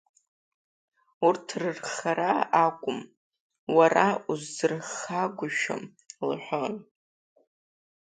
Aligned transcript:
Урҭ 1.27 1.47
рырххара 1.61 2.31
акәым, 2.65 2.99
уара 3.75 4.07
усзырххагәышьом 4.31 5.83
лҳәон. 6.29 6.75